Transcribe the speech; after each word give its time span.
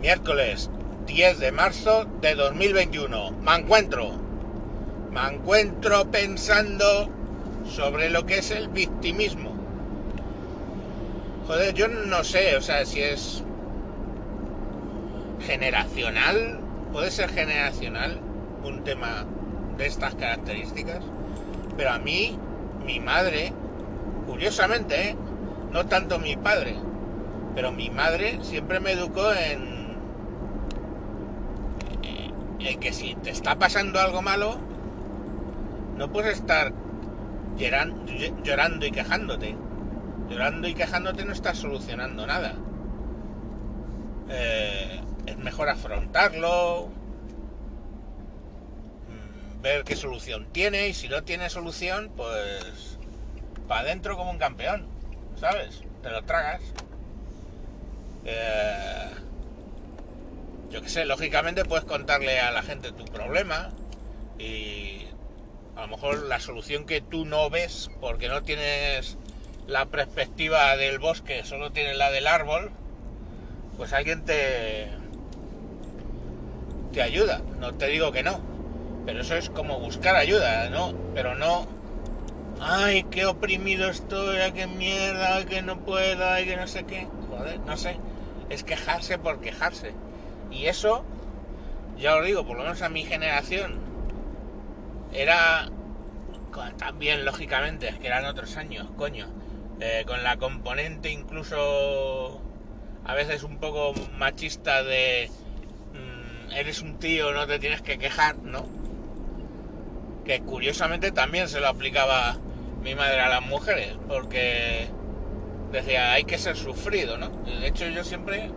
Miércoles 0.00 0.70
10 1.06 1.40
de 1.40 1.50
marzo 1.50 2.06
de 2.20 2.36
2021. 2.36 3.32
Me 3.42 3.56
encuentro. 3.56 4.12
Me 5.10 5.34
encuentro 5.34 6.08
pensando 6.08 7.08
sobre 7.68 8.08
lo 8.08 8.24
que 8.24 8.38
es 8.38 8.52
el 8.52 8.68
victimismo. 8.68 9.52
Joder, 11.48 11.74
yo 11.74 11.88
no 11.88 12.22
sé, 12.22 12.56
o 12.56 12.60
sea, 12.60 12.86
si 12.86 13.00
es 13.02 13.42
generacional, 15.44 16.60
puede 16.92 17.10
ser 17.10 17.30
generacional 17.30 18.20
un 18.62 18.84
tema 18.84 19.24
de 19.78 19.86
estas 19.86 20.14
características, 20.14 21.02
pero 21.76 21.90
a 21.90 21.98
mí, 21.98 22.38
mi 22.86 23.00
madre, 23.00 23.52
curiosamente, 24.28 25.10
¿eh? 25.10 25.16
no 25.72 25.86
tanto 25.86 26.20
mi 26.20 26.36
padre, 26.36 26.76
pero 27.56 27.72
mi 27.72 27.90
madre 27.90 28.38
siempre 28.42 28.78
me 28.78 28.92
educó 28.92 29.32
en, 29.32 29.67
en 32.66 32.80
que 32.80 32.92
si 32.92 33.14
te 33.16 33.30
está 33.30 33.58
pasando 33.58 34.00
algo 34.00 34.22
malo, 34.22 34.58
no 35.96 36.10
puedes 36.10 36.38
estar 36.38 36.72
llorando 37.56 38.86
y 38.86 38.90
quejándote. 38.90 39.56
Llorando 40.28 40.68
y 40.68 40.74
quejándote 40.74 41.24
no 41.24 41.32
estás 41.32 41.58
solucionando 41.58 42.26
nada. 42.26 42.54
Eh, 44.30 45.00
es 45.26 45.38
mejor 45.38 45.68
afrontarlo, 45.68 46.88
mm, 49.08 49.62
ver 49.62 49.84
qué 49.84 49.96
solución 49.96 50.46
tiene 50.52 50.88
y 50.88 50.94
si 50.94 51.08
no 51.08 51.22
tiene 51.22 51.48
solución, 51.48 52.10
pues 52.16 52.98
para 53.66 53.80
adentro 53.82 54.16
como 54.16 54.30
un 54.30 54.38
campeón, 54.38 54.86
¿sabes? 55.36 55.82
Te 56.02 56.10
lo 56.10 56.22
tragas. 56.24 56.62
Eh, 58.24 59.10
yo 60.70 60.82
qué 60.82 60.88
sé, 60.88 61.04
lógicamente 61.04 61.64
puedes 61.64 61.84
contarle 61.84 62.40
a 62.40 62.50
la 62.50 62.62
gente 62.62 62.92
tu 62.92 63.04
problema 63.06 63.70
y 64.38 65.06
a 65.76 65.82
lo 65.82 65.88
mejor 65.88 66.22
la 66.24 66.40
solución 66.40 66.84
que 66.84 67.00
tú 67.00 67.24
no 67.24 67.50
ves 67.50 67.90
porque 68.00 68.28
no 68.28 68.42
tienes 68.42 69.16
la 69.66 69.86
perspectiva 69.86 70.76
del 70.76 70.98
bosque, 70.98 71.44
solo 71.44 71.72
tienes 71.72 71.96
la 71.96 72.10
del 72.10 72.26
árbol, 72.26 72.70
pues 73.76 73.92
alguien 73.92 74.24
te 74.24 74.88
te 76.92 77.02
ayuda, 77.02 77.42
no 77.60 77.74
te 77.74 77.86
digo 77.88 78.12
que 78.12 78.22
no, 78.22 78.40
pero 79.04 79.20
eso 79.20 79.36
es 79.36 79.50
como 79.50 79.78
buscar 79.78 80.16
ayuda, 80.16 80.68
¿no? 80.70 80.94
Pero 81.14 81.34
no 81.34 81.78
ay, 82.60 83.04
qué 83.04 83.26
oprimido 83.26 83.88
estoy, 83.88 84.38
ay, 84.38 84.52
qué 84.52 84.66
mierda, 84.66 85.36
ay, 85.36 85.44
que 85.44 85.62
no 85.62 85.84
puedo, 85.84 86.26
ay, 86.28 86.46
que 86.46 86.56
no 86.56 86.66
sé 86.66 86.84
qué, 86.84 87.06
joder, 87.28 87.60
no 87.60 87.76
sé, 87.76 87.96
es 88.48 88.64
quejarse 88.64 89.18
por 89.18 89.40
quejarse. 89.40 89.92
Y 90.50 90.66
eso, 90.66 91.04
ya 91.98 92.16
os 92.16 92.24
digo, 92.24 92.46
por 92.46 92.56
lo 92.56 92.62
menos 92.64 92.82
a 92.82 92.88
mi 92.88 93.04
generación, 93.04 93.78
era 95.12 95.68
también, 96.76 97.24
lógicamente, 97.24 97.94
que 98.00 98.06
eran 98.06 98.24
otros 98.24 98.56
años, 98.56 98.86
coño, 98.96 99.28
eh, 99.80 100.04
con 100.06 100.22
la 100.22 100.36
componente 100.38 101.10
incluso 101.10 102.40
a 103.04 103.14
veces 103.14 103.42
un 103.42 103.58
poco 103.58 103.94
machista 104.16 104.82
de 104.82 105.30
mm, 105.94 106.52
eres 106.52 106.82
un 106.82 106.98
tío, 106.98 107.32
no 107.32 107.46
te 107.46 107.58
tienes 107.58 107.80
que 107.80 107.98
quejar, 107.98 108.36
¿no? 108.38 108.66
Que 110.24 110.40
curiosamente 110.40 111.12
también 111.12 111.48
se 111.48 111.60
lo 111.60 111.68
aplicaba 111.68 112.36
mi 112.82 112.94
madre 112.94 113.20
a 113.20 113.28
las 113.28 113.42
mujeres, 113.42 113.96
porque 114.08 114.88
decía, 115.72 116.12
hay 116.12 116.24
que 116.24 116.38
ser 116.38 116.56
sufrido, 116.56 117.16
¿no? 117.18 117.28
De 117.28 117.66
hecho, 117.66 117.88
yo 117.88 118.04
siempre 118.04 118.50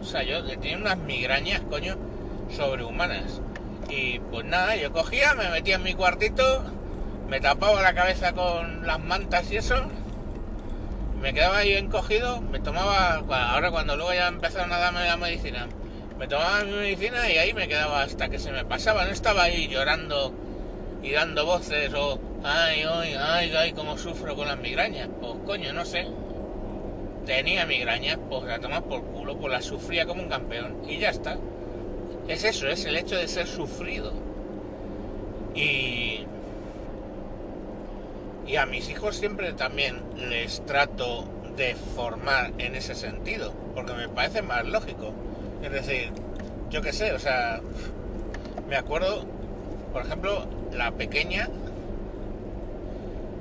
o 0.00 0.04
sea, 0.04 0.22
yo 0.22 0.44
tenía 0.44 0.76
unas 0.76 0.98
migrañas, 0.98 1.60
coño, 1.70 1.96
sobrehumanas. 2.50 3.40
Y 3.88 4.18
pues 4.18 4.44
nada, 4.44 4.76
yo 4.76 4.92
cogía, 4.92 5.34
me 5.34 5.48
metía 5.50 5.76
en 5.76 5.82
mi 5.82 5.94
cuartito, 5.94 6.64
me 7.28 7.40
tapaba 7.40 7.82
la 7.82 7.94
cabeza 7.94 8.32
con 8.32 8.86
las 8.86 9.00
mantas 9.00 9.50
y 9.50 9.56
eso, 9.56 9.76
me 11.20 11.32
quedaba 11.32 11.58
ahí 11.58 11.74
encogido, 11.74 12.40
me 12.40 12.60
tomaba, 12.60 13.14
ahora 13.14 13.70
cuando 13.70 13.96
luego 13.96 14.12
ya 14.12 14.28
empezaron 14.28 14.72
a 14.72 14.78
darme 14.78 15.04
la 15.04 15.16
medicina, 15.16 15.68
me 16.18 16.28
tomaba 16.28 16.64
mi 16.64 16.72
medicina 16.72 17.30
y 17.30 17.38
ahí 17.38 17.54
me 17.54 17.68
quedaba 17.68 18.02
hasta 18.02 18.28
que 18.28 18.38
se 18.38 18.52
me 18.52 18.64
pasaba, 18.64 19.04
no 19.04 19.10
estaba 19.10 19.44
ahí 19.44 19.68
llorando 19.68 20.32
y 21.02 21.12
dando 21.12 21.44
voces 21.44 21.92
o 21.94 22.18
ay, 22.42 22.82
ay, 22.82 23.14
ay, 23.18 23.54
ay, 23.54 23.72
cómo 23.72 23.98
sufro 23.98 24.34
con 24.36 24.48
las 24.48 24.58
migrañas, 24.58 25.08
pues 25.20 25.34
coño, 25.46 25.72
no 25.72 25.84
sé, 25.84 26.06
tenía 27.24 27.66
migrañas, 27.66 28.18
pues 28.28 28.44
la 28.44 28.58
tomaba 28.58 28.86
por 28.86 29.02
culo, 29.04 29.36
pues 29.36 29.52
la 29.52 29.62
sufría 29.62 30.06
como 30.06 30.22
un 30.22 30.28
campeón 30.28 30.88
y 30.88 30.98
ya 30.98 31.10
está. 31.10 31.38
Es 32.28 32.44
eso, 32.44 32.68
es 32.68 32.84
el 32.84 32.96
hecho 32.96 33.16
de 33.16 33.28
ser 33.28 33.46
sufrido. 33.46 34.12
Y, 35.54 36.26
y 38.46 38.56
a 38.56 38.66
mis 38.66 38.88
hijos 38.88 39.16
siempre 39.16 39.52
también 39.52 40.02
les 40.16 40.64
trato 40.64 41.24
de 41.56 41.74
formar 41.74 42.52
en 42.58 42.74
ese 42.74 42.94
sentido, 42.94 43.52
porque 43.74 43.92
me 43.92 44.08
parece 44.08 44.42
más 44.42 44.64
lógico. 44.66 45.12
Es 45.62 45.70
decir, 45.70 46.10
yo 46.70 46.82
qué 46.82 46.92
sé, 46.92 47.12
o 47.12 47.18
sea, 47.18 47.60
me 48.68 48.76
acuerdo, 48.76 49.24
por 49.92 50.02
ejemplo, 50.02 50.46
la 50.72 50.92
pequeña, 50.92 51.48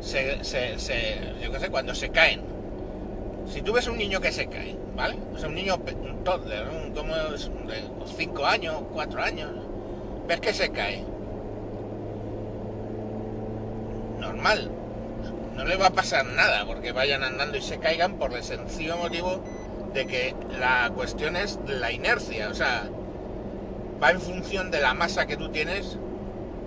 se, 0.02 0.44
se, 0.44 0.78
se 0.78 1.18
yo 1.42 1.52
qué 1.52 1.60
sé, 1.60 1.70
cuando 1.70 1.96
se 1.96 2.10
caen, 2.10 2.53
si 3.48 3.62
tú 3.62 3.74
ves 3.74 3.88
un 3.88 3.98
niño 3.98 4.22
que 4.22 4.32
se 4.32 4.48
cae, 4.48 4.76
¿vale? 4.96 5.18
O 5.34 5.38
sea, 5.38 5.50
un 5.50 5.56
niño, 5.56 5.76
un 5.76 6.24
toddler, 6.24 6.68
un, 6.70 6.94
como 6.94 7.14
de 7.16 7.84
5 8.18 8.46
años, 8.46 8.82
4 8.94 9.24
años, 9.24 9.52
ves 10.28 10.40
que 10.40 10.54
se 10.54 10.70
cae. 10.70 11.04
Normal, 14.20 14.70
no 15.56 15.66
le 15.66 15.76
va 15.76 15.88
a 15.88 15.92
pasar 15.92 16.26
nada 16.26 16.66
porque 16.66 16.92
vayan 16.92 17.24
andando 17.24 17.58
y 17.58 17.62
se 17.62 17.80
caigan 17.80 18.18
por 18.18 18.34
el 18.34 18.44
sencillo 18.44 18.98
motivo 18.98 19.44
de 19.94 20.08
que 20.08 20.36
la 20.60 20.92
cuestión 20.96 21.36
es 21.36 21.60
la 21.68 21.92
inercia, 21.92 22.50
o 22.50 22.54
sea, 22.54 22.90
va 24.02 24.12
en 24.12 24.22
función 24.22 24.72
de 24.72 24.82
la 24.82 24.94
masa 24.94 25.28
que 25.28 25.38
tú 25.38 25.50
tienes 25.50 25.98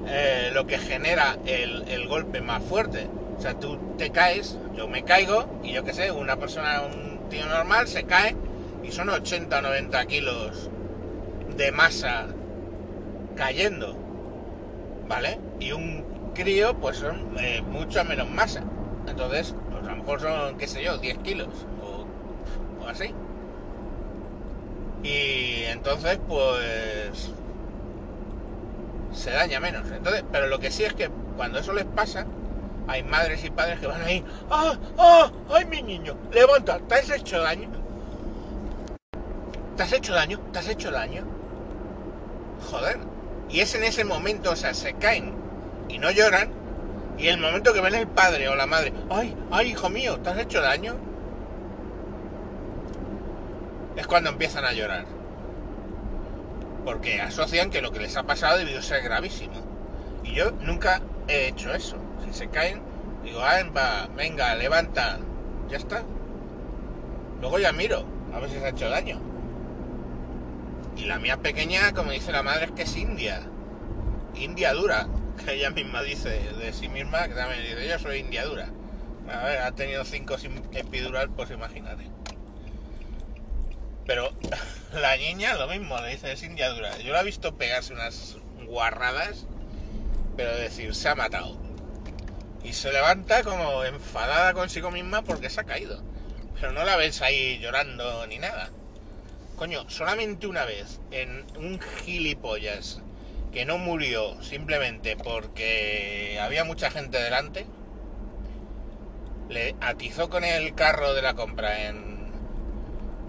eh, 0.06 0.50
lo 0.52 0.66
que 0.66 0.78
genera 0.78 1.36
el 1.46 2.06
golpe 2.06 2.40
más 2.40 2.62
fuerte. 2.62 3.08
O 3.36 3.40
sea, 3.40 3.54
tú 3.54 3.78
te 3.98 4.10
caes, 4.10 4.58
yo 4.74 4.88
me 4.88 5.04
caigo 5.04 5.46
y 5.62 5.72
yo 5.72 5.84
qué 5.84 5.92
sé, 5.92 6.10
una 6.10 6.36
persona, 6.36 6.82
un 6.82 7.28
tío 7.28 7.46
normal 7.46 7.86
se 7.86 8.04
cae 8.04 8.34
y 8.82 8.92
son 8.92 9.08
80 9.08 9.58
o 9.58 9.62
90 9.62 10.06
kilos 10.06 10.70
de 11.56 11.72
masa 11.72 12.28
cayendo, 13.36 13.96
¿vale? 15.06 15.38
Y 15.60 15.72
un 15.72 16.32
crío 16.34 16.74
pues 16.74 16.98
son 16.98 17.36
eh, 17.38 17.62
mucho 17.62 18.04
menos 18.04 18.28
masa. 18.30 18.62
Entonces, 19.06 19.54
pues 19.70 19.86
a 19.86 19.90
lo 19.90 19.96
mejor 19.96 20.20
son, 20.20 20.56
qué 20.56 20.66
sé 20.66 20.82
yo, 20.82 20.98
10 20.98 21.18
kilos 21.18 21.48
o, 21.82 22.06
o 22.82 22.88
así. 22.88 23.12
Y 25.02 25.64
entonces 25.64 26.18
pues 26.26 27.30
se 29.12 29.30
daña 29.30 29.60
menos. 29.60 29.90
Entonces, 29.90 30.24
pero 30.32 30.46
lo 30.46 30.58
que 30.58 30.70
sí 30.70 30.84
es 30.84 30.94
que 30.94 31.10
cuando 31.36 31.58
eso 31.58 31.72
les 31.72 31.84
pasa, 31.84 32.26
hay 32.88 33.02
madres 33.02 33.44
y 33.44 33.50
padres 33.50 33.80
que 33.80 33.86
van 33.86 34.02
ahí, 34.02 34.24
¡ah, 34.50 34.74
ah! 34.98 35.30
¡ay, 35.50 35.64
mi 35.66 35.82
niño! 35.82 36.16
Levanta, 36.32 36.78
¿te 36.78 36.94
has 36.94 37.10
hecho 37.10 37.40
daño? 37.40 37.68
¿Te 39.76 39.82
has 39.82 39.92
hecho 39.92 40.14
daño? 40.14 40.40
¿Te 40.52 40.58
has 40.58 40.68
hecho 40.68 40.90
daño? 40.90 41.24
Joder. 42.70 42.98
Y 43.50 43.60
es 43.60 43.74
en 43.74 43.84
ese 43.84 44.04
momento, 44.04 44.52
o 44.52 44.56
sea, 44.56 44.72
se 44.72 44.94
caen 44.94 45.34
y 45.88 45.98
no 45.98 46.10
lloran. 46.10 46.50
Y 47.18 47.28
el 47.28 47.38
momento 47.38 47.72
que 47.72 47.80
ven 47.80 47.94
el 47.94 48.06
padre 48.06 48.48
o 48.48 48.54
la 48.54 48.66
madre, 48.66 48.92
¡ay, 49.10 49.34
ay, 49.50 49.70
hijo 49.70 49.88
mío! 49.88 50.18
¿Te 50.20 50.30
has 50.30 50.38
hecho 50.38 50.60
daño? 50.60 50.96
Es 53.96 54.06
cuando 54.06 54.30
empiezan 54.30 54.64
a 54.64 54.72
llorar. 54.72 55.06
Porque 56.84 57.20
asocian 57.20 57.70
que 57.70 57.80
lo 57.80 57.90
que 57.90 58.00
les 58.00 58.16
ha 58.16 58.24
pasado 58.24 58.58
debió 58.58 58.80
ser 58.82 59.02
gravísimo. 59.02 59.54
Y 60.22 60.34
yo 60.34 60.52
nunca 60.52 61.00
he 61.28 61.48
hecho 61.48 61.74
eso. 61.74 61.96
Si 62.24 62.32
se 62.32 62.48
caen, 62.48 62.82
digo, 63.24 63.40
ah, 63.40 63.62
va, 63.76 64.08
venga, 64.16 64.54
levanta, 64.54 65.18
ya 65.68 65.76
está. 65.76 66.02
Luego 67.40 67.58
ya 67.58 67.72
miro, 67.72 68.04
a 68.32 68.40
ver 68.40 68.50
si 68.50 68.58
se 68.58 68.64
ha 68.64 68.68
hecho 68.70 68.88
daño. 68.88 69.20
Y 70.96 71.04
la 71.04 71.18
mía 71.18 71.36
pequeña, 71.38 71.92
como 71.92 72.10
dice 72.10 72.32
la 72.32 72.42
madre, 72.42 72.66
es 72.66 72.70
que 72.72 72.82
es 72.82 72.96
india. 72.96 73.42
India 74.34 74.72
dura, 74.72 75.06
que 75.44 75.54
ella 75.54 75.70
misma 75.70 76.02
dice 76.02 76.30
de 76.30 76.72
sí 76.72 76.88
misma, 76.88 77.28
que 77.28 77.34
también 77.34 77.62
dice, 77.62 77.88
yo 77.88 77.98
soy 77.98 78.18
india 78.18 78.44
dura. 78.44 78.68
A 79.28 79.44
ver, 79.44 79.58
ha 79.60 79.72
tenido 79.72 80.04
cinco 80.04 80.38
sin 80.38 80.62
epidural, 80.72 81.30
pues 81.30 81.50
imagínate. 81.50 82.04
Pero 84.06 84.30
la 84.92 85.16
niña 85.16 85.54
lo 85.54 85.66
mismo, 85.66 85.98
le 86.00 86.10
dice, 86.10 86.32
es 86.32 86.42
india 86.42 86.70
dura. 86.70 86.96
Yo 86.98 87.12
la 87.12 87.20
he 87.20 87.24
visto 87.24 87.56
pegarse 87.56 87.92
unas 87.92 88.38
guarradas, 88.66 89.46
pero 90.36 90.54
decir, 90.56 90.94
se 90.94 91.08
ha 91.08 91.14
matado 91.14 91.56
y 92.66 92.72
se 92.72 92.92
levanta 92.92 93.44
como 93.44 93.84
enfadada 93.84 94.52
consigo 94.52 94.90
misma 94.90 95.22
porque 95.22 95.50
se 95.50 95.60
ha 95.60 95.64
caído. 95.64 96.02
Pero 96.60 96.72
no 96.72 96.84
la 96.84 96.96
ves 96.96 97.22
ahí 97.22 97.58
llorando 97.58 98.26
ni 98.26 98.38
nada. 98.38 98.70
coño, 99.56 99.88
solamente 99.88 100.46
una 100.46 100.64
vez 100.64 101.00
en 101.12 101.44
un 101.56 101.80
gilipollas 101.80 103.00
que 103.52 103.64
no 103.64 103.78
murió 103.78 104.42
simplemente 104.42 105.16
porque 105.16 106.38
había 106.42 106.64
mucha 106.64 106.90
gente 106.90 107.22
delante, 107.22 107.66
le 109.48 109.76
atizó 109.80 110.28
con 110.28 110.44
el 110.44 110.74
carro 110.74 111.14
de 111.14 111.22
la 111.22 111.34
compra 111.34 111.86
en, 111.86 112.32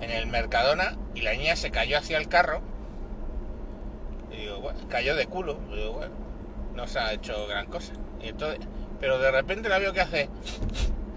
en 0.02 0.10
el 0.10 0.26
Mercadona 0.28 0.98
y 1.14 1.22
la 1.22 1.34
niña 1.34 1.56
se 1.56 1.70
cayó 1.70 1.98
hacia 2.00 2.18
el 2.18 2.28
carro. 2.28 2.62
Y 4.32 4.38
digo, 4.38 4.60
bueno, 4.60 4.80
cayó 4.90 5.16
de 5.16 5.28
culo. 5.28 5.60
No 6.78 6.88
se 6.88 7.00
ha 7.00 7.12
hecho 7.12 7.48
gran 7.48 7.66
cosa. 7.66 7.92
Y 8.22 8.30
entonces, 8.30 8.60
pero 9.02 9.20
de 9.20 9.32
repente 9.32 9.68
la 9.68 9.80
veo 9.80 9.92
que 9.92 10.02
hace 10.02 10.30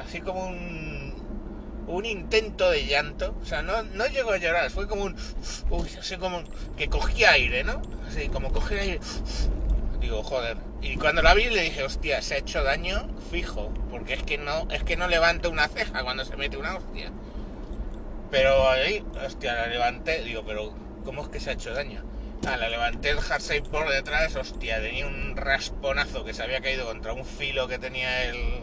así 0.01 0.21
como 0.23 0.47
un, 0.47 1.15
un 1.87 2.07
intento 2.07 2.71
de 2.71 2.87
llanto. 2.87 3.37
O 3.41 3.45
sea, 3.45 3.63
no, 3.63 3.83
no 3.83 4.07
llegó 4.07 4.33
a 4.33 4.39
llorar, 4.39 4.71
fue 4.71 4.89
como 4.89 5.05
un. 5.05 5.17
Uy, 5.69 5.89
así 5.99 6.17
como 6.17 6.43
que 6.77 6.89
cogía 6.89 7.33
aire, 7.33 7.63
¿no? 7.63 7.83
Así 8.09 8.29
como 8.29 8.51
cogía 8.51 8.81
aire. 8.81 9.01
Digo, 10.01 10.23
joder. 10.23 10.57
Y 10.81 10.97
cuando 10.97 11.21
la 11.21 11.35
vi 11.35 11.51
le 11.51 11.61
dije, 11.61 11.85
hostia, 11.85 12.23
se 12.23 12.35
ha 12.35 12.39
hecho 12.39 12.65
daño 12.65 13.07
fijo. 13.31 13.71
Porque 13.91 14.15
es 14.15 14.23
que 14.23 14.39
no, 14.39 14.67
es 14.71 14.83
que 14.83 14.97
no 14.97 15.09
levanta 15.09 15.51
una 15.51 15.69
ceja 15.69 16.03
cuando 16.03 16.25
se 16.25 16.37
mete 16.37 16.57
una 16.57 16.77
hostia. 16.77 17.13
Pero 18.31 18.71
ahí, 18.71 19.05
hostia, 19.27 19.55
la 19.55 19.67
levanté, 19.67 20.23
digo, 20.25 20.43
pero 20.47 20.73
¿cómo 21.05 21.23
es 21.23 21.29
que 21.29 21.39
se 21.39 21.51
ha 21.51 21.53
hecho 21.53 21.75
daño? 21.75 22.10
Ah, 22.47 22.57
la 22.57 22.71
levanté 22.71 23.11
el 23.11 23.21
jersey 23.21 23.61
por 23.61 23.89
detrás, 23.91 24.35
hostia, 24.35 24.81
tenía 24.81 25.07
un 25.07 25.37
rasponazo 25.37 26.25
que 26.25 26.33
se 26.33 26.43
había 26.43 26.61
caído 26.61 26.87
contra 26.87 27.13
un 27.13 27.25
filo 27.25 27.69
que 27.69 27.79
tenía 27.79 28.25
el, 28.25 28.63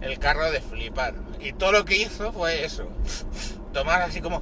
el 0.00 0.18
carro 0.18 0.50
de 0.50 0.60
flipar. 0.60 1.14
Y 1.40 1.52
todo 1.52 1.72
lo 1.72 1.84
que 1.84 1.96
hizo 1.96 2.32
fue 2.32 2.64
eso. 2.64 2.88
Tomar 3.72 4.02
así 4.02 4.20
como 4.20 4.40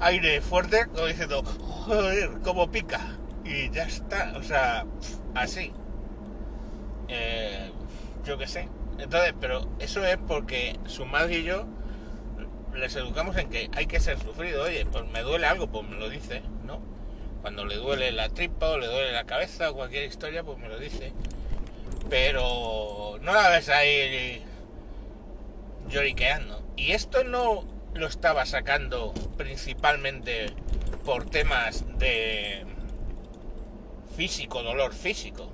aire 0.00 0.40
fuerte, 0.40 0.86
como 0.86 1.06
diciendo, 1.06 1.42
joder, 1.44 2.40
como 2.42 2.70
pica. 2.70 3.00
Y 3.44 3.70
ya 3.70 3.84
está, 3.84 4.34
o 4.36 4.42
sea, 4.42 4.86
así. 5.34 5.72
Eh, 7.08 7.70
yo 8.24 8.38
qué 8.38 8.46
sé. 8.46 8.68
Entonces, 8.98 9.34
pero 9.40 9.68
eso 9.78 10.04
es 10.04 10.16
porque 10.26 10.78
su 10.86 11.04
madre 11.04 11.38
y 11.38 11.44
yo 11.44 11.66
les 12.74 12.94
educamos 12.96 13.36
en 13.36 13.48
que 13.50 13.70
hay 13.74 13.86
que 13.86 14.00
ser 14.00 14.18
sufrido. 14.18 14.64
Oye, 14.64 14.86
pues 14.86 15.06
me 15.10 15.22
duele 15.22 15.46
algo, 15.46 15.68
pues 15.68 15.86
me 15.88 15.96
lo 15.96 16.08
dice, 16.08 16.42
¿no? 16.64 16.80
Cuando 17.42 17.64
le 17.64 17.76
duele 17.76 18.12
la 18.12 18.28
tripa 18.28 18.70
o 18.70 18.78
le 18.78 18.86
duele 18.86 19.12
la 19.12 19.24
cabeza 19.24 19.70
o 19.70 19.74
cualquier 19.74 20.04
historia, 20.04 20.42
pues 20.42 20.58
me 20.58 20.68
lo 20.68 20.78
dice. 20.78 21.12
Pero 22.10 23.18
no 23.20 23.32
la 23.32 23.48
ves 23.48 23.68
ahí 23.68 24.42
lloriqueando. 25.88 26.62
Y 26.76 26.92
esto 26.92 27.24
no 27.24 27.64
lo 27.94 28.06
estaba 28.06 28.46
sacando 28.46 29.12
principalmente 29.36 30.52
por 31.04 31.28
temas 31.28 31.84
de 31.98 32.64
físico, 34.16 34.62
dolor 34.62 34.92
físico, 34.92 35.50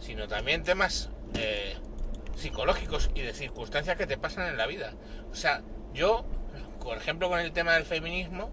sino 0.00 0.28
también 0.28 0.62
temas 0.62 1.10
eh, 1.34 1.76
psicológicos 2.36 3.10
y 3.14 3.22
de 3.22 3.34
circunstancias 3.34 3.96
que 3.96 4.06
te 4.06 4.16
pasan 4.16 4.48
en 4.48 4.56
la 4.56 4.66
vida. 4.66 4.94
O 5.30 5.34
sea, 5.34 5.62
yo, 5.92 6.24
por 6.80 6.96
ejemplo, 6.96 7.28
con 7.28 7.40
el 7.40 7.52
tema 7.52 7.74
del 7.74 7.84
feminismo, 7.84 8.50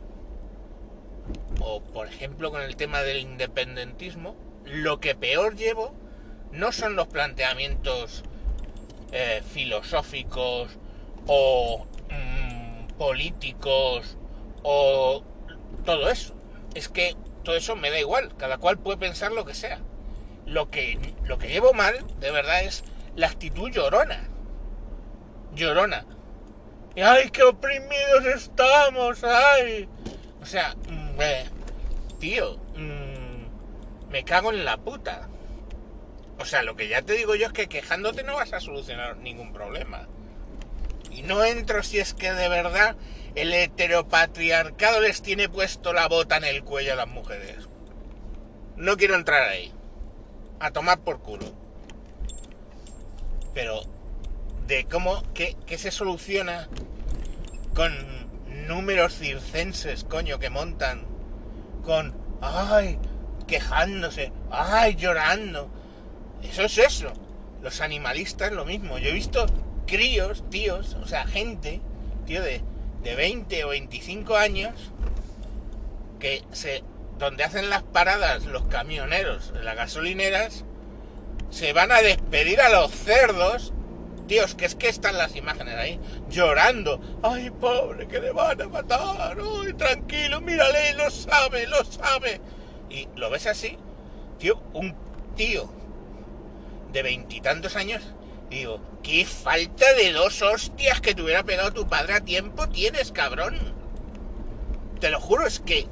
o 1.63 1.81
por 1.81 2.07
ejemplo 2.07 2.51
con 2.51 2.61
el 2.61 2.75
tema 2.75 3.01
del 3.01 3.19
independentismo, 3.19 4.35
lo 4.65 4.99
que 4.99 5.15
peor 5.15 5.55
llevo 5.55 5.93
no 6.51 6.71
son 6.71 6.95
los 6.95 7.07
planteamientos 7.07 8.23
eh, 9.11 9.41
filosóficos 9.53 10.77
o 11.27 11.85
mmm, 12.09 12.87
políticos 12.97 14.17
o 14.63 15.23
todo 15.85 16.09
eso. 16.09 16.35
Es 16.75 16.89
que 16.89 17.15
todo 17.43 17.55
eso 17.55 17.75
me 17.75 17.89
da 17.89 17.99
igual, 17.99 18.35
cada 18.37 18.57
cual 18.57 18.77
puede 18.77 18.97
pensar 18.97 19.31
lo 19.31 19.45
que 19.45 19.53
sea. 19.53 19.79
Lo 20.45 20.69
que, 20.69 20.99
lo 21.23 21.37
que 21.37 21.49
llevo 21.49 21.73
mal, 21.73 22.05
de 22.19 22.31
verdad, 22.31 22.63
es 22.63 22.83
la 23.15 23.27
actitud 23.27 23.69
llorona. 23.69 24.27
Llorona. 25.53 26.05
¡Ay, 26.95 27.29
qué 27.29 27.43
oprimidos 27.43 28.25
estamos! 28.25 29.23
¡Ay! 29.23 29.87
O 30.41 30.45
sea, 30.45 30.75
tío, 32.19 32.57
mmm, 32.75 34.09
me 34.11 34.23
cago 34.23 34.51
en 34.51 34.65
la 34.65 34.77
puta. 34.77 35.27
O 36.39 36.45
sea, 36.45 36.63
lo 36.63 36.75
que 36.75 36.87
ya 36.87 37.01
te 37.01 37.13
digo 37.13 37.35
yo 37.35 37.47
es 37.47 37.53
que 37.53 37.67
quejándote 37.67 38.23
no 38.23 38.35
vas 38.35 38.53
a 38.53 38.59
solucionar 38.59 39.17
ningún 39.17 39.53
problema. 39.53 40.07
Y 41.11 41.23
no 41.23 41.43
entro 41.43 41.83
si 41.83 41.99
es 41.99 42.13
que 42.13 42.31
de 42.31 42.49
verdad 42.49 42.95
el 43.35 43.53
heteropatriarcado 43.53 45.01
les 45.01 45.21
tiene 45.21 45.49
puesto 45.49 45.93
la 45.93 46.07
bota 46.07 46.37
en 46.37 46.45
el 46.45 46.63
cuello 46.63 46.93
a 46.93 46.95
las 46.95 47.07
mujeres. 47.07 47.67
No 48.75 48.97
quiero 48.97 49.15
entrar 49.15 49.43
ahí. 49.43 49.71
A 50.59 50.71
tomar 50.71 51.01
por 51.01 51.21
culo. 51.21 51.45
Pero 53.53 53.81
de 54.67 54.85
cómo, 54.85 55.23
qué, 55.33 55.57
qué 55.65 55.77
se 55.77 55.91
soluciona 55.91 56.69
con 57.75 57.93
números 58.67 59.17
circenses, 59.17 60.03
coño, 60.03 60.39
que 60.39 60.49
montan. 60.49 61.05
Con, 61.83 62.15
ay, 62.41 62.99
quejándose, 63.47 64.31
ay, 64.49 64.95
llorando. 64.95 65.69
Eso 66.43 66.63
es 66.63 66.77
eso. 66.77 67.13
Los 67.61 67.81
animalistas 67.81 68.51
lo 68.51 68.65
mismo. 68.65 68.97
Yo 68.97 69.09
he 69.09 69.13
visto 69.13 69.45
críos, 69.87 70.43
tíos, 70.49 70.95
o 71.01 71.07
sea, 71.07 71.25
gente, 71.25 71.81
tío, 72.25 72.41
de, 72.41 72.61
de 73.03 73.15
20 73.15 73.63
o 73.65 73.69
25 73.69 74.35
años, 74.35 74.73
que 76.19 76.43
se, 76.51 76.83
donde 77.17 77.43
hacen 77.43 77.69
las 77.69 77.83
paradas 77.83 78.45
los 78.45 78.63
camioneros 78.63 79.53
las 79.61 79.75
gasolineras, 79.75 80.63
se 81.49 81.73
van 81.73 81.91
a 81.91 82.01
despedir 82.01 82.61
a 82.61 82.69
los 82.69 82.91
cerdos, 82.91 83.73
tíos, 84.31 84.55
que 84.55 84.63
es 84.63 84.75
que 84.75 84.87
están 84.87 85.17
las 85.17 85.35
imágenes 85.35 85.75
ahí, 85.75 85.99
llorando, 86.29 87.01
ay 87.21 87.49
pobre, 87.49 88.07
que 88.07 88.21
le 88.21 88.31
van 88.31 88.61
a 88.61 88.67
matar, 88.69 89.37
ay 89.37 89.73
tranquilo, 89.73 90.39
mírale, 90.39 90.93
lo 90.93 91.09
sabe, 91.11 91.67
lo 91.67 91.83
sabe. 91.83 92.39
Y 92.89 93.09
lo 93.17 93.29
ves 93.29 93.45
así, 93.47 93.77
tío, 94.39 94.63
un 94.71 94.95
tío 95.35 95.69
de 96.93 97.03
veintitantos 97.03 97.75
años 97.75 98.01
Digo, 98.49 98.81
qué 99.01 99.25
falta 99.25 99.93
de 99.93 100.11
dos 100.11 100.41
hostias 100.41 100.99
que 100.99 101.15
te 101.15 101.21
hubiera 101.21 101.43
pegado 101.43 101.71
tu 101.71 101.87
padre 101.87 102.15
a 102.15 102.19
tiempo 102.21 102.67
tienes, 102.67 103.13
cabrón. 103.13 103.57
Te 104.99 105.09
lo 105.09 105.21
juro, 105.21 105.47
es 105.47 105.61
que, 105.61 105.87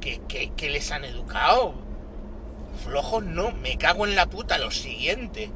que, 0.00 0.20
que, 0.28 0.52
que 0.52 0.68
les 0.68 0.90
han 0.92 1.06
educado. 1.06 1.74
Flojos 2.84 3.24
no, 3.24 3.52
me 3.52 3.78
cago 3.78 4.06
en 4.06 4.14
la 4.14 4.26
puta, 4.26 4.58
lo 4.58 4.70
siguiente. 4.70 5.50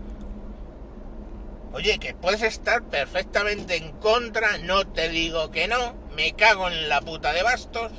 Oye, 1.72 1.98
que 1.98 2.14
puedes 2.14 2.42
estar 2.42 2.82
perfectamente 2.82 3.76
en 3.76 3.92
contra, 3.92 4.56
no 4.58 4.86
te 4.86 5.10
digo 5.10 5.50
que 5.50 5.68
no, 5.68 5.94
me 6.16 6.32
cago 6.32 6.68
en 6.68 6.88
la 6.88 7.02
puta 7.02 7.32
de 7.32 7.42
bastos. 7.42 7.92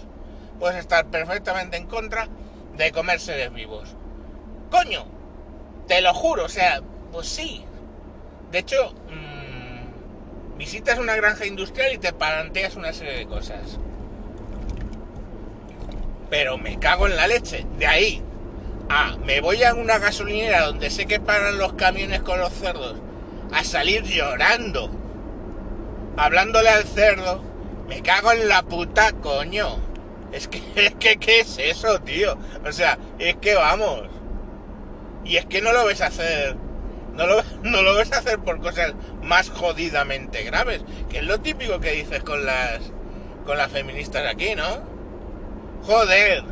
Puedes 0.57 0.77
estar 0.77 1.05
perfectamente 1.07 1.77
en 1.77 1.85
contra 1.85 2.27
de 2.75 2.91
comer 2.91 3.19
seres 3.19 3.53
vivos. 3.53 3.95
Coño, 4.71 5.05
te 5.87 6.01
lo 6.01 6.13
juro, 6.13 6.45
o 6.45 6.49
sea, 6.49 6.81
pues 7.11 7.27
sí, 7.27 7.63
de 8.51 8.59
hecho, 8.59 8.93
mmm, 9.09 10.57
visitas 10.57 10.97
una 10.97 11.15
granja 11.15 11.45
industrial 11.45 11.93
y 11.93 11.99
te 11.99 12.11
planteas 12.11 12.75
una 12.75 12.91
serie 12.91 13.17
de 13.17 13.27
cosas. 13.27 13.79
Pero 16.31 16.57
me 16.57 16.79
cago 16.79 17.07
en 17.07 17.15
la 17.15 17.27
leche. 17.27 17.65
De 17.77 17.85
ahí 17.85 18.23
a 18.89 19.15
me 19.17 19.41
voy 19.41 19.63
a 19.63 19.75
una 19.75 19.99
gasolinera 19.99 20.65
donde 20.65 20.89
sé 20.89 21.05
que 21.05 21.19
paran 21.19 21.59
los 21.59 21.73
camiones 21.73 22.21
con 22.21 22.39
los 22.39 22.53
cerdos 22.53 22.97
a 23.51 23.63
salir 23.63 24.03
llorando, 24.03 24.89
hablándole 26.17 26.69
al 26.69 26.83
cerdo. 26.83 27.43
Me 27.87 28.01
cago 28.01 28.31
en 28.31 28.47
la 28.47 28.63
puta, 28.63 29.13
coño. 29.13 29.79
Es 30.31 30.47
que, 30.47 30.61
es 30.75 30.95
que, 30.95 31.17
¿qué 31.17 31.39
es 31.39 31.57
eso, 31.57 31.99
tío? 32.01 32.37
O 32.65 32.71
sea, 32.71 32.97
es 33.17 33.35
que 33.37 33.55
vamos. 33.55 34.03
Y 35.25 35.37
es 35.37 35.45
que 35.45 35.61
no 35.61 35.73
lo 35.73 35.85
ves 35.85 36.01
hacer 36.01 36.55
no 37.19 37.27
lo, 37.27 37.43
no 37.63 37.81
lo 37.81 37.95
ves 37.95 38.11
hacer 38.13 38.39
por 38.39 38.59
cosas 38.59 38.93
más 39.21 39.49
jodidamente 39.49 40.43
graves, 40.43 40.81
que 41.09 41.19
es 41.19 41.23
lo 41.23 41.39
típico 41.39 41.79
que 41.79 41.91
dices 41.91 42.23
con 42.23 42.45
las 42.45 42.79
con 43.45 43.57
las 43.57 43.71
feministas 43.71 44.25
aquí, 44.31 44.55
¿no? 44.55 44.83
Joder, 45.83 46.43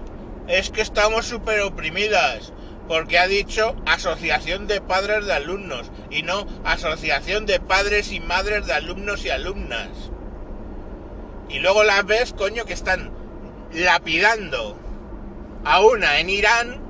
es 0.47 0.71
que 0.71 0.81
estamos 0.81 1.25
súper 1.25 1.61
oprimidas, 1.61 2.53
porque 2.87 3.19
ha 3.19 3.27
dicho 3.27 3.75
asociación 3.85 4.67
de 4.67 4.81
padres 4.81 5.25
de 5.25 5.33
alumnos 5.33 5.91
y 6.09 6.23
no 6.23 6.47
asociación 6.63 7.45
de 7.45 7.59
padres 7.59 8.11
y 8.11 8.19
madres 8.19 8.65
de 8.65 8.73
alumnos 8.73 9.25
y 9.25 9.29
alumnas. 9.29 9.89
Y 11.49 11.59
luego 11.59 11.83
las 11.83 12.05
ves, 12.05 12.33
coño, 12.33 12.65
que 12.65 12.73
están 12.73 13.11
lapidando 13.73 14.77
a 15.63 15.81
una 15.81 16.19
en 16.19 16.29
Irán 16.29 16.87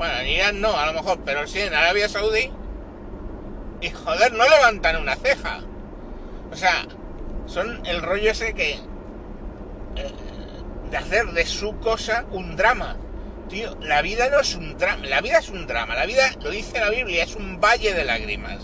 bueno, 0.00 0.18
en 0.20 0.28
Irán 0.28 0.60
no, 0.62 0.74
a 0.78 0.86
lo 0.86 0.94
mejor, 0.94 1.18
pero 1.26 1.46
sí 1.46 1.60
en 1.60 1.74
Arabia 1.74 2.08
Saudí. 2.08 2.50
Y 3.82 3.90
joder, 3.90 4.32
no 4.32 4.48
levantan 4.48 4.96
una 4.96 5.14
ceja. 5.14 5.60
O 6.50 6.56
sea, 6.56 6.86
son 7.44 7.84
el 7.84 8.00
rollo 8.00 8.30
ese 8.30 8.54
que. 8.54 8.80
de 10.90 10.96
hacer 10.96 11.26
de 11.32 11.44
su 11.44 11.78
cosa 11.80 12.24
un 12.30 12.56
drama. 12.56 12.96
Tío, 13.50 13.76
la 13.80 14.00
vida 14.00 14.30
no 14.30 14.38
es 14.38 14.54
un 14.54 14.78
drama, 14.78 15.04
la 15.06 15.20
vida 15.20 15.38
es 15.38 15.48
un 15.48 15.66
drama, 15.66 15.96
la 15.96 16.06
vida, 16.06 16.30
lo 16.40 16.50
dice 16.50 16.78
la 16.78 16.88
Biblia, 16.88 17.24
es 17.24 17.34
un 17.34 17.60
valle 17.60 17.92
de 17.92 18.04
lágrimas. 18.04 18.62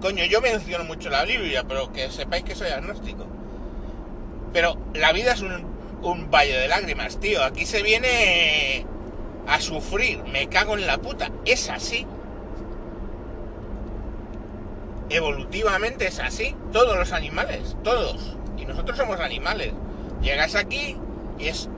Coño, 0.00 0.24
yo 0.24 0.40
menciono 0.40 0.82
mucho 0.82 1.10
la 1.10 1.24
Biblia, 1.24 1.62
pero 1.66 1.92
que 1.92 2.10
sepáis 2.10 2.42
que 2.42 2.56
soy 2.56 2.70
agnóstico. 2.70 3.24
Pero 4.52 4.76
la 4.94 5.12
vida 5.12 5.32
es 5.32 5.42
un, 5.42 5.64
un 6.02 6.28
valle 6.28 6.58
de 6.58 6.66
lágrimas, 6.66 7.20
tío. 7.20 7.44
Aquí 7.44 7.64
se 7.64 7.84
viene 7.84 8.84
a 9.46 9.60
sufrir, 9.60 10.24
me 10.24 10.48
cago 10.48 10.76
en 10.76 10.88
la 10.88 10.98
puta. 10.98 11.30
Es 11.44 11.70
así. 11.70 12.04
Evolutivamente 15.08 16.08
es 16.08 16.18
así. 16.18 16.56
Todos 16.72 16.96
los 16.96 17.12
animales, 17.12 17.76
todos. 17.84 18.36
Y 18.58 18.66
nosotros 18.66 18.98
somos 18.98 19.20
animales. 19.20 19.72
Llegas 20.20 20.56
aquí 20.56 20.96
y 21.38 21.46
es 21.46 21.68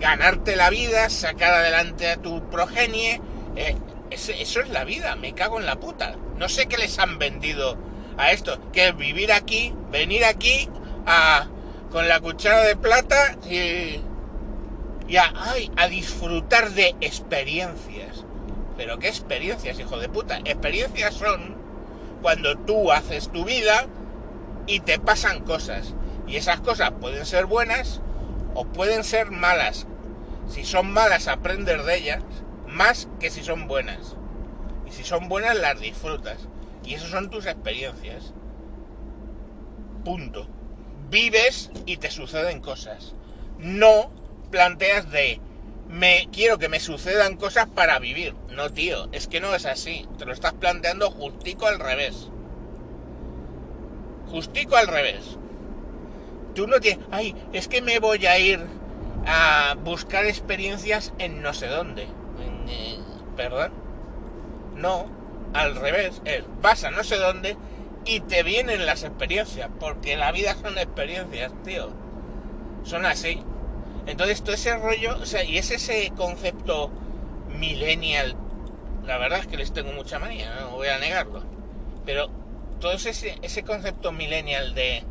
ganarte 0.00 0.56
la 0.56 0.70
vida, 0.70 1.08
sacar 1.10 1.54
adelante 1.54 2.10
a 2.10 2.16
tu 2.16 2.48
progenie. 2.50 3.20
eh, 3.56 3.76
eso 4.10 4.60
es 4.60 4.68
la 4.68 4.84
vida, 4.84 5.16
me 5.16 5.34
cago 5.34 5.58
en 5.58 5.66
la 5.66 5.76
puta. 5.76 6.16
No 6.36 6.48
sé 6.48 6.66
qué 6.66 6.76
les 6.76 6.98
han 6.98 7.18
vendido 7.18 7.76
a 8.16 8.30
esto, 8.30 8.58
que 8.72 8.92
vivir 8.92 9.32
aquí, 9.32 9.74
venir 9.90 10.24
aquí 10.24 10.68
a, 11.06 11.48
con 11.90 12.06
la 12.08 12.20
cuchara 12.20 12.62
de 12.62 12.76
plata 12.76 13.36
y, 13.50 14.00
y 15.08 15.16
a, 15.16 15.32
ay, 15.34 15.70
a 15.76 15.88
disfrutar 15.88 16.70
de 16.70 16.94
experiencias. 17.00 18.24
Pero 18.76 18.98
qué 18.98 19.08
experiencias, 19.08 19.78
hijo 19.78 19.98
de 19.98 20.08
puta. 20.08 20.38
Experiencias 20.44 21.14
son 21.14 21.56
cuando 22.22 22.56
tú 22.58 22.92
haces 22.92 23.30
tu 23.30 23.44
vida 23.44 23.86
y 24.66 24.80
te 24.80 24.98
pasan 24.98 25.40
cosas. 25.40 25.94
Y 26.26 26.36
esas 26.36 26.60
cosas 26.60 26.92
pueden 27.00 27.26
ser 27.26 27.46
buenas 27.46 28.00
o 28.54 28.64
pueden 28.66 29.04
ser 29.04 29.30
malas. 29.30 29.86
Si 30.48 30.64
son 30.64 30.92
malas, 30.92 31.28
aprender 31.28 31.82
de 31.82 31.96
ellas 31.96 32.22
más 32.68 33.08
que 33.20 33.30
si 33.30 33.42
son 33.42 33.68
buenas. 33.68 34.16
Y 34.86 34.92
si 34.92 35.04
son 35.04 35.28
buenas, 35.28 35.56
las 35.56 35.80
disfrutas. 35.80 36.38
Y 36.84 36.94
esas 36.94 37.10
son 37.10 37.30
tus 37.30 37.46
experiencias. 37.46 38.34
Punto. 40.04 40.48
Vives 41.10 41.70
y 41.86 41.96
te 41.98 42.10
suceden 42.10 42.60
cosas. 42.60 43.14
No 43.58 44.10
planteas 44.50 45.10
de 45.10 45.40
me 45.88 46.28
quiero 46.32 46.58
que 46.58 46.68
me 46.68 46.80
sucedan 46.80 47.36
cosas 47.36 47.68
para 47.68 47.98
vivir. 47.98 48.34
No, 48.50 48.70
tío, 48.70 49.08
es 49.12 49.28
que 49.28 49.40
no 49.40 49.54
es 49.54 49.66
así. 49.66 50.06
Te 50.18 50.24
lo 50.24 50.32
estás 50.32 50.54
planteando 50.54 51.10
justico 51.10 51.66
al 51.66 51.78
revés. 51.78 52.28
Justico 54.26 54.76
al 54.76 54.88
revés. 54.88 55.38
Tú 56.54 56.66
no 56.66 56.80
tienes, 56.80 57.04
ay, 57.10 57.34
es 57.52 57.68
que 57.68 57.82
me 57.82 57.98
voy 57.98 58.24
a 58.26 58.38
ir 58.38 58.60
a 59.26 59.74
buscar 59.82 60.24
experiencias 60.26 61.12
en 61.18 61.42
no 61.42 61.52
sé 61.52 61.66
dónde. 61.66 62.06
¿Perdón? 63.36 63.72
No, 64.76 65.06
al 65.52 65.76
revés, 65.76 66.22
es 66.24 66.44
vas 66.60 66.84
a 66.84 66.90
no 66.90 67.04
sé 67.04 67.16
dónde 67.16 67.56
y 68.04 68.20
te 68.20 68.42
vienen 68.42 68.86
las 68.86 69.02
experiencias, 69.02 69.70
porque 69.80 70.16
la 70.16 70.30
vida 70.32 70.54
son 70.54 70.78
experiencias, 70.78 71.52
tío. 71.64 71.90
Son 72.84 73.06
así. 73.06 73.42
Entonces 74.06 74.42
todo 74.42 74.54
ese 74.54 74.76
rollo, 74.76 75.16
o 75.20 75.26
sea, 75.26 75.44
y 75.44 75.56
es 75.56 75.70
ese 75.70 76.12
concepto 76.14 76.90
millennial, 77.58 78.36
la 79.06 79.16
verdad 79.18 79.40
es 79.40 79.46
que 79.46 79.56
les 79.56 79.72
tengo 79.72 79.92
mucha 79.92 80.18
manía, 80.18 80.54
no 80.60 80.70
voy 80.70 80.88
a 80.88 80.98
negarlo. 80.98 81.42
Pero 82.04 82.28
todo 82.80 82.92
ese, 82.92 83.38
ese 83.40 83.62
concepto 83.62 84.12
millennial 84.12 84.74
de, 84.74 85.02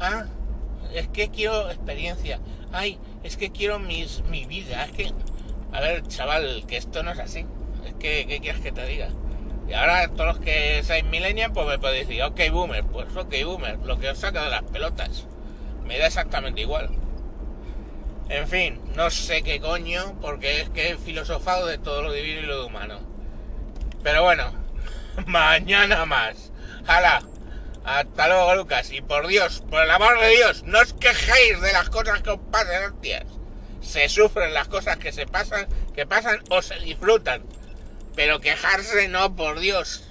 ah, 0.00 0.26
es 0.94 1.08
que 1.08 1.30
quiero 1.30 1.70
experiencia, 1.70 2.40
ay, 2.72 2.98
es 3.22 3.36
que 3.36 3.50
quiero 3.50 3.78
mis, 3.78 4.22
mi 4.24 4.44
vida, 4.46 4.84
es 4.84 4.92
que, 4.92 5.12
a 5.72 5.80
ver, 5.80 6.06
chaval, 6.06 6.64
que 6.66 6.76
esto 6.76 7.02
no 7.02 7.12
es 7.12 7.18
así, 7.18 7.46
es 7.86 7.94
que, 7.94 8.26
¿qué 8.26 8.40
quieres 8.40 8.60
que 8.60 8.72
te 8.72 8.86
diga? 8.86 9.08
Y 9.68 9.72
ahora 9.72 10.08
todos 10.08 10.36
los 10.36 10.38
que 10.38 10.82
seáis 10.84 11.04
millennial, 11.04 11.52
pues 11.52 11.66
me 11.66 11.78
podéis 11.78 12.06
decir, 12.06 12.22
ok, 12.22 12.40
boomer, 12.52 12.84
pues 12.84 13.14
ok, 13.16 13.34
boomer, 13.44 13.78
lo 13.80 13.98
que 13.98 14.10
os 14.10 14.18
saca 14.18 14.44
de 14.44 14.50
las 14.50 14.62
pelotas, 14.62 15.26
me 15.84 15.98
da 15.98 16.06
exactamente 16.06 16.60
igual. 16.60 16.90
En 18.28 18.48
fin, 18.48 18.80
no 18.96 19.10
sé 19.10 19.42
qué 19.42 19.60
coño, 19.60 20.14
porque 20.20 20.60
es 20.60 20.70
que 20.70 20.90
he 20.90 20.98
filosofado 20.98 21.66
de 21.66 21.78
todo 21.78 22.02
lo 22.02 22.12
divino 22.12 22.40
y 22.40 22.46
lo 22.46 22.66
humano. 22.66 22.98
Pero 24.02 24.22
bueno, 24.22 24.52
mañana 25.26 26.04
más. 26.06 26.52
¡Hala! 26.86 27.22
Hasta 27.86 28.26
luego, 28.26 28.56
Lucas. 28.56 28.90
Y 28.90 29.00
por 29.00 29.28
Dios, 29.28 29.62
por 29.70 29.80
el 29.80 29.90
amor 29.92 30.18
de 30.20 30.30
Dios, 30.30 30.64
no 30.64 30.80
os 30.80 30.92
quejéis 30.92 31.60
de 31.60 31.72
las 31.72 31.88
cosas 31.88 32.20
que 32.20 32.30
os 32.30 32.40
pasan, 32.50 32.92
hostias. 32.92 33.24
Se 33.80 34.08
sufren 34.08 34.52
las 34.52 34.66
cosas 34.66 34.96
que 34.96 35.12
se 35.12 35.24
pasan, 35.24 35.68
que 35.94 36.04
pasan 36.04 36.42
o 36.50 36.60
se 36.62 36.80
disfrutan. 36.80 37.44
Pero 38.16 38.40
quejarse 38.40 39.06
no, 39.06 39.36
por 39.36 39.60
Dios. 39.60 40.02